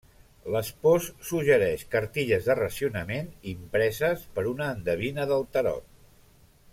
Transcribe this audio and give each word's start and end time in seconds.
L'espòs 0.53 1.09
suggereix 1.31 1.83
cartilles 1.95 2.47
de 2.49 2.55
racionament 2.61 3.29
impreses 3.53 4.27
per 4.39 4.49
una 4.55 4.73
endevina 4.79 5.31
del 5.35 5.49
tarot. 5.59 5.89